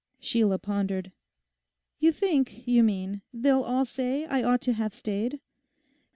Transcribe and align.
Sheila 0.19 0.57
pondered. 0.57 1.11
'You 1.99 2.11
think, 2.11 2.67
you 2.67 2.81
mean, 2.81 3.21
they'll 3.31 3.61
all 3.61 3.85
say 3.85 4.25
I 4.25 4.41
ought 4.41 4.61
to 4.61 4.73
have 4.73 4.95
stayed. 4.95 5.39